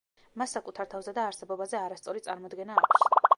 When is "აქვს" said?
2.83-3.07